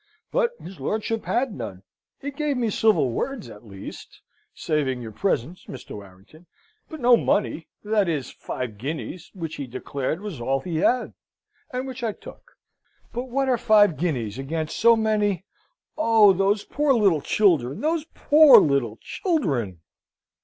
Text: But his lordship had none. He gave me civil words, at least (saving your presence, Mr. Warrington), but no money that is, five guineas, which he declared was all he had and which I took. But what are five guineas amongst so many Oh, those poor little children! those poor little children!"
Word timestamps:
But 0.31 0.53
his 0.59 0.79
lordship 0.79 1.25
had 1.25 1.53
none. 1.53 1.83
He 2.19 2.31
gave 2.31 2.57
me 2.57 2.71
civil 2.71 3.11
words, 3.11 3.49
at 3.51 3.67
least 3.67 4.21
(saving 4.51 4.99
your 4.99 5.11
presence, 5.11 5.65
Mr. 5.67 5.91
Warrington), 5.91 6.47
but 6.89 6.99
no 6.99 7.15
money 7.15 7.67
that 7.83 8.09
is, 8.09 8.31
five 8.31 8.79
guineas, 8.79 9.29
which 9.35 9.57
he 9.57 9.67
declared 9.67 10.19
was 10.21 10.41
all 10.41 10.61
he 10.61 10.77
had 10.77 11.13
and 11.71 11.85
which 11.85 12.01
I 12.03 12.13
took. 12.13 12.53
But 13.13 13.29
what 13.29 13.47
are 13.47 13.59
five 13.59 13.95
guineas 13.95 14.39
amongst 14.39 14.75
so 14.75 14.95
many 14.95 15.45
Oh, 15.95 16.33
those 16.33 16.63
poor 16.63 16.95
little 16.95 17.21
children! 17.21 17.81
those 17.81 18.05
poor 18.15 18.59
little 18.59 18.97
children!" 19.03 19.81